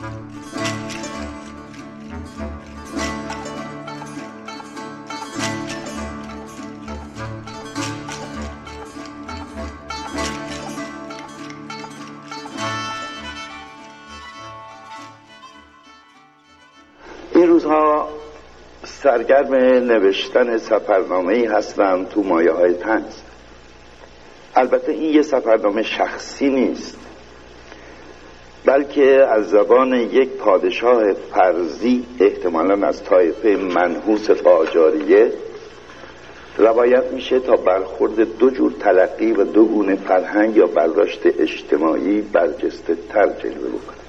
[0.00, 0.08] این
[17.48, 18.08] روزها
[18.84, 23.14] سرگرم نوشتن سفرنامه ای هستم تو مایه های تنز.
[24.54, 27.09] البته این یه سفرنامه شخصی نیست.
[28.64, 35.32] بلکه از زبان یک پادشاه فرزی احتمالا از طایفه منحوس قاجاریه
[36.58, 42.96] روایت میشه تا برخورد دو جور تلقی و دو گونه فرهنگ یا برداشت اجتماعی برجسته
[43.08, 44.00] تر جلوه بکنه.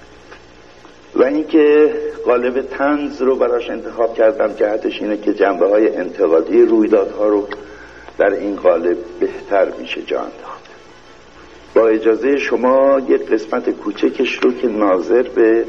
[1.16, 1.94] و اینکه
[2.26, 7.48] قالب تنز رو براش انتخاب کردم جهتش اینه که جنبه های انتقادی رویدادها رو
[8.18, 10.61] در این قالب بهتر میشه جا انداخت.
[11.88, 15.66] اجازه شما یک قسمت کوچکش رو که ناظر به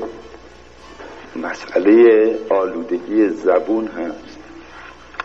[1.36, 1.94] مسئله
[2.50, 4.38] آلودگی زبون هست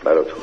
[0.04, 0.40] براتون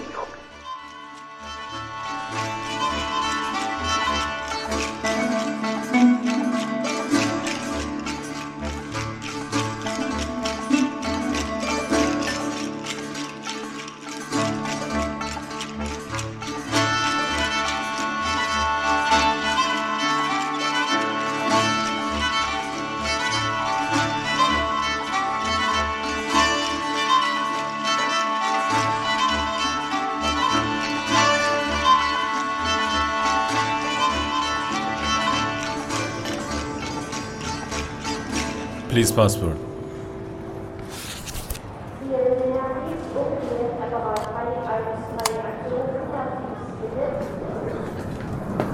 [38.96, 39.58] Please passport.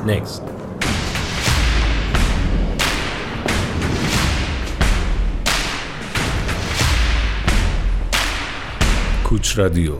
[0.05, 0.42] Next.
[9.23, 9.97] کوچ رادیو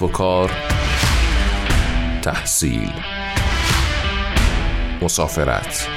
[0.00, 0.50] کسب و کار
[2.22, 2.92] تحصیل
[5.02, 5.88] مسافرت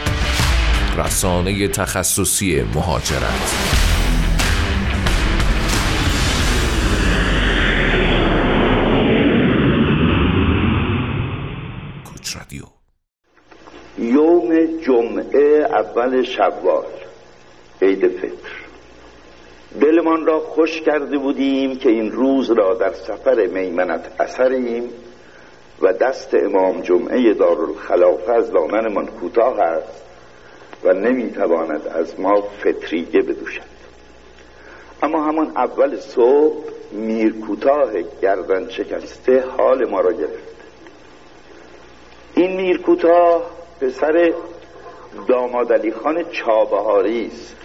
[0.97, 3.53] رسانه تخصصی مهاجرت.
[12.06, 12.63] کوچ رادیو.
[13.97, 14.50] یوم
[14.86, 16.86] جمعه اول شوال
[17.81, 18.62] عید فطر.
[19.81, 24.89] دلمان را خوش کرده بودیم که این روز را در سفر میمنت اثریم
[25.81, 30.03] و دست امام جمعه دارالخلافه از دامنمان کوتاه است
[30.83, 33.73] و نمی‌تواند از ما فطریه بدوشد.
[35.03, 37.91] اما همان اول صبح میر کوتاه
[38.22, 40.53] گردن شکسته حال ما را گرفت.
[42.35, 43.51] این میر کوتاه
[43.81, 44.33] پسر
[45.28, 47.56] داماد علی خان چابهاری است.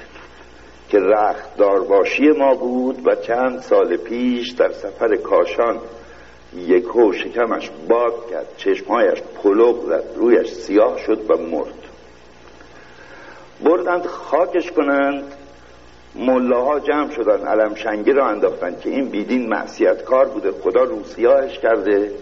[0.89, 5.81] که رخت دارباشی ما بود و چند سال پیش در سفر کاشان
[6.57, 11.75] یکو شکمش باد کرد چشمهایش پلوغ زد رویش سیاه شد و مرد.
[13.65, 15.35] بردند خاکش کنند
[16.15, 21.59] ملاها جمع شدن علم شنگی را انداختند که این بیدین معصیت کار بوده خدا روسیاهش
[21.59, 22.13] کرده.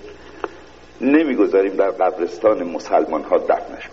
[1.00, 3.88] نمی‌گذاریم در قبرستان مسلمان ها دفنش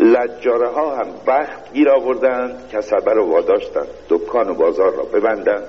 [0.00, 5.68] لجاره ها هم وقت گیر آوردند کسبه رو واداشتند دکان و بازار را ببندند.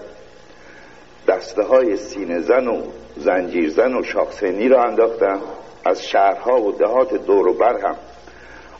[1.28, 2.82] دسته های سینه زن و
[3.18, 5.42] زنجیر زن و شاخسینی را انداختند.
[5.86, 7.96] از شهرها و دهات دور و بر هم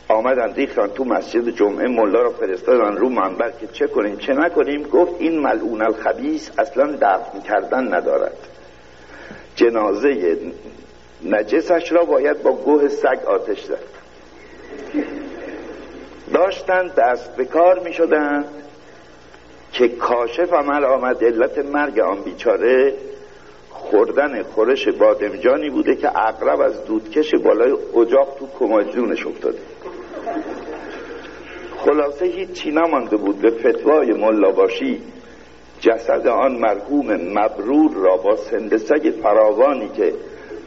[0.08, 4.82] آمدن ریختن تو مسجد جمعه ملا را فرستادن رو منبر که چه کنیم چه نکنیم؟
[4.82, 8.36] گفت این ملعون الخبیس اصلا دفن کردن ندارد.
[9.56, 10.38] جنازه
[11.24, 14.00] نجسش را باید با گوه سگ آتش زد.
[16.32, 18.44] داشتند دست به کار می شدند
[19.72, 21.24] که کاشف عمل آمد.
[21.24, 22.94] علت مرگ آن بیچاره
[23.70, 29.58] خوردن خورش بادمجانی بوده که اقرب از دودکش بالای اجاق تو کماجونش افتاده.
[31.76, 33.40] خلاصه هیچی نمانده بود.
[33.40, 35.02] به فتوای ملاباشی
[35.80, 40.14] جسد آن مرحوم مبرور را با سندسگ فراوانی که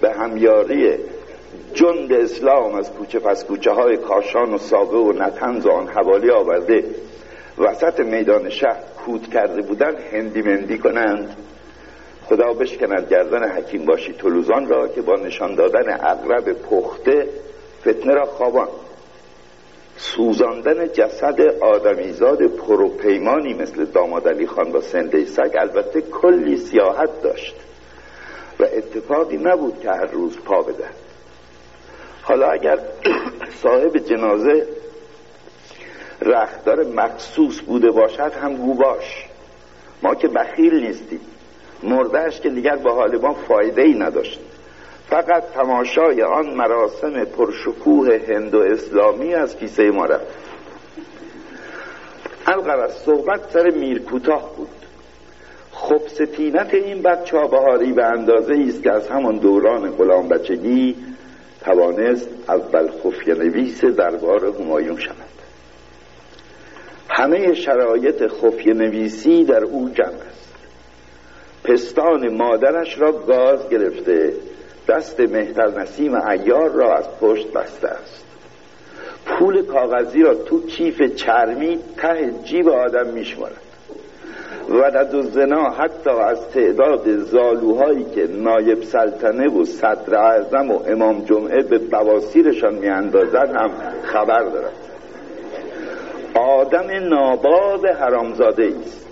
[0.02, 0.98] به همیاری
[1.74, 6.30] جند اسلام از کوچه پس کوچه های کاشان و سابه و نتنز و آن حوالی
[6.30, 6.84] آورده.
[7.58, 11.38] وسط میدان شهر کود کرده بودن هندی مندی کنند.
[12.26, 17.28] خدا بشکند گردن حکیم باشی تلوزان را که با نشان دادن اغرب پخته
[17.82, 18.68] فتنه را خوابان.
[19.98, 27.56] سوزاندن جسد آدمیزاد پروپیمانی مثل داماد علی خان با سنده سگ البته کلی سیاحت داشت
[28.60, 30.86] و اتفاقی نبود که هر روز پا بده
[32.24, 32.80] حالا اگر
[33.64, 34.68] صاحب جنازه
[36.22, 39.26] رختار مخصوص بوده باشد هم گو باش.
[40.04, 41.20] ما که بخیل نیستیم.
[41.84, 44.40] مردهش که دیگر با حال ما فایده ای نداشت.
[45.10, 50.26] فقط تماشای آن مراسم پرشکوه هندو اسلامی از کیسه ما رفت.
[52.46, 54.70] القرار صحبت سر میرکوتاه بود.
[55.72, 60.96] خب ستینت این بچه ها بهاری به اندازه است که از همان دوران غلام بچگی
[61.66, 65.16] توانست اول خفیه نویس دربار همایون شود.
[67.10, 70.54] همه شرایط خفیه نویسی در او جمع است.
[71.64, 74.34] پستان مادرش را گاز گرفته
[74.88, 78.26] دست مهتر نسیم ایار را از پشت بسته است.
[79.26, 83.63] پول کاغذی را تو کیف چرمی ته جیب آدم میشمارد.
[84.70, 91.24] ولد و زنا حتی از تعداد زالوهایی که نایب سلطنه و صدر اعظم و امام
[91.24, 93.72] جمعه به بواسیرشان میاندازد هم
[94.04, 94.74] خبر دارد.
[96.36, 99.04] آدم ناباد حرامزاده است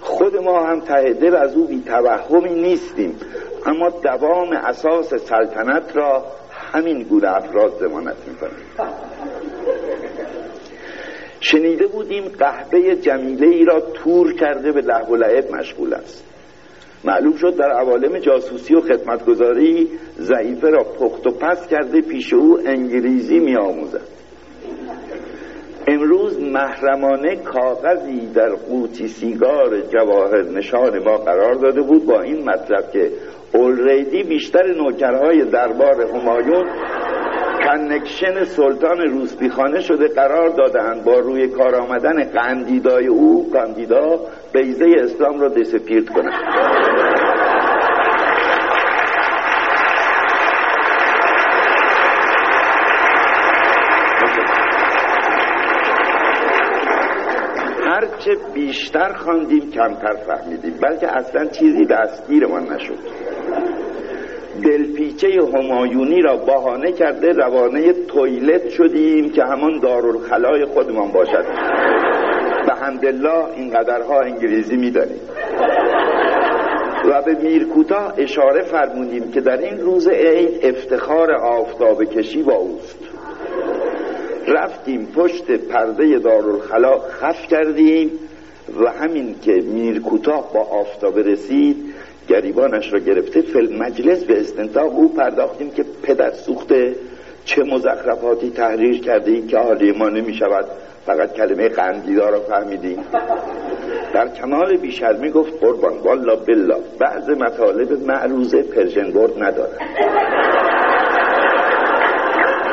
[0.00, 3.20] خود ما هم ته از او بی توهمی نیستیم
[3.66, 6.24] اما دوام اساس سلطنت را
[6.72, 7.78] همین گونه افراد
[8.26, 8.60] می‌کنند
[11.40, 16.24] شنیده بودیم قهبه جمیله ای را تور کرده به لحو و لعب مشغول است.
[17.04, 19.88] معلوم شد در عوالم جاسوسی و خدمتگذاری
[20.18, 24.08] ضعیفه را پخت و پس کرده پیش او انگلیزی می آموزد
[25.88, 32.90] امروز محرمانه کاغذی در قوطی سیگار جواهر نشان ما قرار داده بود با این مطلب
[32.92, 33.10] که
[33.54, 36.66] اولریدی بیشتر نوکرهای دربار همایون
[37.64, 44.20] کنکشن سلطان روسپیخانه شده قرار دادند با روی کار آمدن قندیدای او قندیدا
[44.52, 46.32] بیزه اسلام را دسپیرد کنند.
[57.84, 63.29] هرچه بیشتر خواندیم کمتر فهمیدیم بلکه اصلا چیزی دستگیرمان نشد.
[64.60, 71.44] دلپیچه همایونی را بهانه کرده روانه تویلت شدیم که همان دارالخلای خودمان باشد.
[72.66, 75.20] به همدلله این قدرها انگلیزی می‌دانیم.
[77.04, 82.98] و به میرکوتا اشاره فرمودیم که در این روز عید افتخار آفتاب کشی با اوست.
[84.48, 88.10] رفتیم پشت پرده دارالخلا خف کردیم
[88.80, 91.76] و همین که میرکوتاه با آفتاب رسید
[92.30, 96.94] گریبانش را گرفته فی‌المجلس به استنطاق او پرداختیم که پدر سوخته.
[97.44, 100.64] چه مزخرفاتی تحریر کرده ای که حالی ما نمی شود
[101.06, 102.98] فقط کلمه قندیدا را فهمیدیم
[104.14, 109.80] در کمال بیشرمی گفت قربان والله بالله بعض مطالب معروضه Persian word ندارد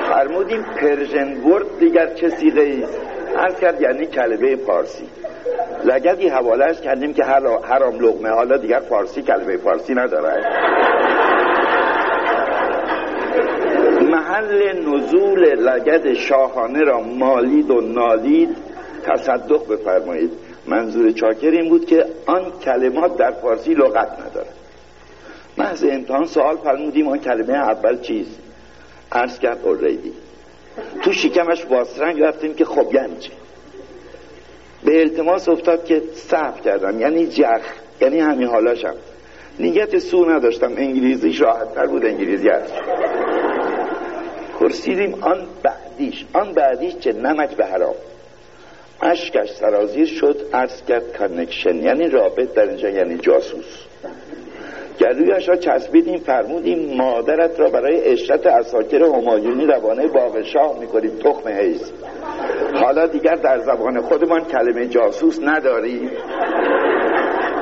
[0.10, 5.08] فرمودیم Persian word دیگر چه صیغه ایست عرض کرد یعنی کلمه پارسی
[5.84, 10.44] لگدی حوالهش کردیم که هر حرام لغمه حالا دیگر فارسی کلمه فارسی نداره.
[14.02, 18.58] محل نزول لگد شاهانه را مالید و نالید
[19.06, 20.32] تصدق بفرمایید.
[20.68, 24.48] منظور چاکر این بود که آن کلمات در فارسی لغت نداره
[25.58, 28.40] محض امتحان سوال فرمودیم آن کلمه اول چیست؟
[29.12, 30.14] عرض کرد اوریدی
[31.04, 33.18] تو شکمش واسرنگ رفتیم که خب یعنی
[34.84, 37.00] به التماس افتاد که صحف کردم.
[37.00, 37.62] یعنی جخ.
[38.02, 38.96] یعنی همین حالاشم.
[39.60, 40.74] نیت سو نداشتم.
[40.78, 42.74] انگلیزیش راحت تر بود انگلیزی هست.
[44.60, 46.26] پرسیدیم آن بعدیش.
[46.34, 47.96] آن بعدیش چه؟ نمک به حرام.
[49.02, 53.86] اشکش سرازیر شد ارز کرد کنکشن یعنی رابط در اینجا یعنی جاسوس.
[55.00, 61.50] گلویش را چسبیدیم فرمودیم مادرت را برای اشرت اساکر همایونی روانه باغ شاه می‌کنیم تخم
[61.50, 61.94] حیز
[62.82, 66.12] حالا دیگر در زبان خودمان کلمه جاسوس نداریم.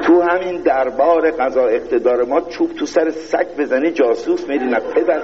[0.04, 5.22] تو همین دربار قضا اقتدار ما چوب تو سر سگ بزنی جاسوس میری نه پدر.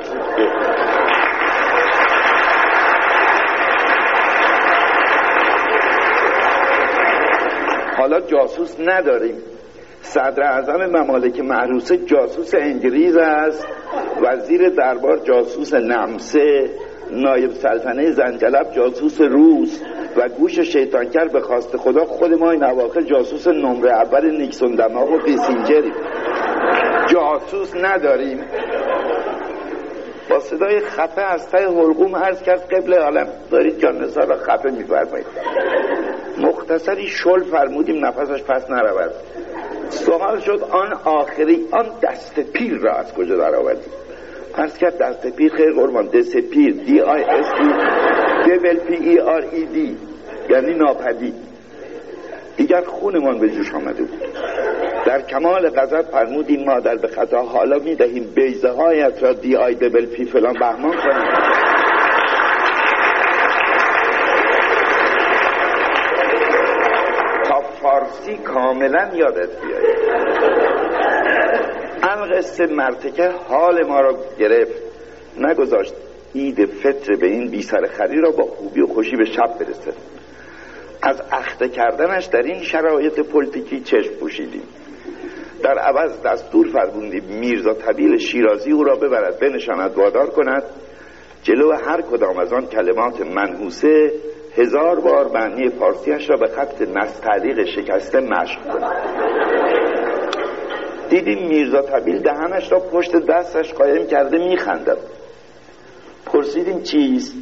[7.98, 9.36] حالا جاسوس نداریم.
[10.02, 13.68] صدر اعظم ممالک معروسه جاسوس انگلیس است.
[14.22, 16.70] وزیر دربار جاسوس نمسه
[17.12, 19.82] نایب سلطنه زنجلب جاسوس روس
[20.18, 25.12] و گوش شیطانکر به خواست خدا خود ما این اواخر جاسوس نمره اول نیکسون دماغ
[25.12, 25.20] و
[27.14, 28.46] جاسوس نداریم.
[30.30, 35.28] با صدای خفه از تای حلقوم عرض کرد قبل عالم دارید جان را خفه میفرمایید.
[36.38, 39.12] مختصری شل فرمودیم نفسش پس نرود.
[39.92, 43.94] سوال شد آن آخری آن دست پیر را از کجا در آوردیم
[44.54, 47.74] پس کرد دست پیر خیلی قربان دست پیر دی آی اس دی
[48.52, 49.98] دبل پی ای آر ای دی
[50.50, 51.34] یعنی ناپدی
[52.58, 54.20] دیگر خونمان به جوش آمده بود.
[55.06, 60.06] در کمال غضب فرمودیم مادر به خطا حالا می‌دهیم بیزه هایت را دی آی دبل
[60.06, 61.26] پی فلان بهمان کنیم
[67.48, 67.62] تا
[68.12, 69.98] فارسی کاملا یادت بیاید.
[72.04, 74.82] القصه مرتکه حال ما را گرفت.
[75.38, 75.94] نگذاشت
[76.36, 79.94] عید فطر به این بی خری را با خوبی و خوشی به شب برسه.
[81.02, 84.64] از اخته کردنش در این شرایط پلیتیکی چشم پوشیدیم.
[85.64, 90.64] در عوض دستور فرمودیم میرزا طبیل شیرازی او را ببرد بنشاند وادار کند.
[91.44, 94.12] جلو هر کدام از آن کلمات منحوسه
[94.58, 98.92] هزار بار معنی فارسیش را به خط نستعلیق شکسته مشق کند
[101.10, 104.98] دیدیم میرزا طبیل دهنش را پشت دستش قایم کرده میخندد.
[106.26, 107.36] پرسیدیم چیست؟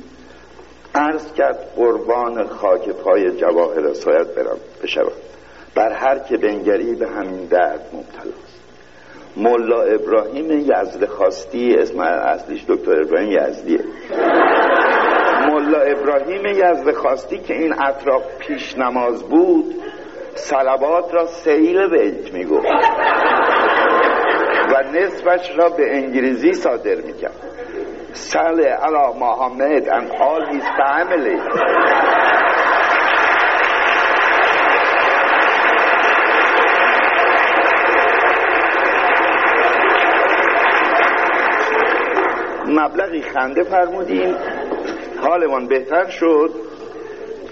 [0.96, 5.12] عرض کرد قربان خاک پای جواهر سایت برم بشوم
[5.75, 8.60] بر هر که بنگری به همین درد مبتلاست
[9.38, 13.80] ملا ابراهیم یزد خواستی اسم اصلیش دکتر ابراهیم یزدیه.
[16.00, 19.75] ابراهیم یزد خواستی که این اطراف پیش نماز بود
[20.36, 22.65] سلبات را سیل بیت می‌گفت
[24.74, 27.36] و نصفش را به انگلیسی صادر می‌کرد.
[28.13, 31.39] سال علا محمد and all his family.
[42.68, 44.36] مبلغی خنده فرمودیم.
[45.29, 46.50] حالمان بهتر شد.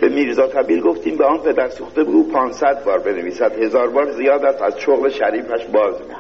[0.01, 3.63] به میرزا طبیل گفتیم به آن پدر سوخته بگو 500 بار بنویسد.
[3.63, 6.16] هزار بار زیاد است از شغل شریفش باز می